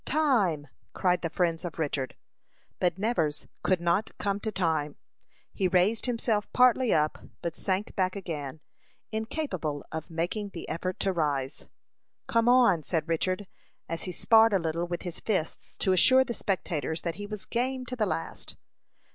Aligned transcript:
"Time!" 0.03 0.65
cried 0.93 1.21
the 1.21 1.29
friends 1.29 1.63
of 1.63 1.77
Richard. 1.77 2.15
But 2.79 2.97
Nevers 2.97 3.47
could 3.61 3.79
not 3.79 4.09
"come 4.17 4.39
to 4.39 4.51
time." 4.51 4.95
He 5.53 5.67
raised 5.67 6.07
himself 6.07 6.51
partly 6.53 6.91
up, 6.91 7.19
but 7.43 7.55
sank 7.55 7.95
back 7.95 8.15
again, 8.15 8.61
incapable 9.11 9.85
of 9.91 10.09
making 10.09 10.49
the 10.55 10.67
effort 10.67 10.99
to 11.01 11.13
rise. 11.13 11.67
"Come 12.25 12.49
on!" 12.49 12.81
said 12.81 13.07
Richard, 13.07 13.45
as 13.87 14.05
he 14.05 14.11
sparred 14.11 14.53
a 14.53 14.57
little 14.57 14.87
with 14.87 15.03
his 15.03 15.19
fists 15.19 15.77
to 15.77 15.93
assure 15.93 16.23
the 16.23 16.33
spectators 16.33 17.03
that 17.03 17.17
he 17.21 17.27
was 17.27 17.45
"game" 17.45 17.85
to 17.85 17.95
the 17.95 18.07
last. 18.07 18.55